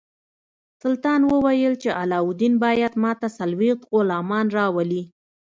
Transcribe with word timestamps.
سلطان 0.81 1.21
وویل 1.31 1.73
چې 1.83 1.89
علاوالدین 2.01 2.53
باید 2.65 2.93
ماته 3.03 3.27
څلوېښت 3.37 3.81
غلامان 3.93 4.45
راولي. 4.57 5.03